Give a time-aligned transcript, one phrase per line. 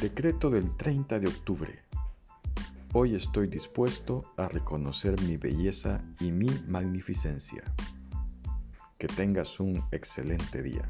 [0.00, 1.82] Decreto del 30 de octubre.
[2.92, 7.64] Hoy estoy dispuesto a reconocer mi belleza y mi magnificencia.
[8.96, 10.88] Que tengas un excelente día.